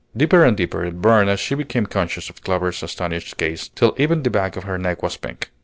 [0.17, 4.23] Deeper and deeper it burned as she became conscious of Clover's astonished gaze, till even
[4.23, 5.51] the back of her neck was pink.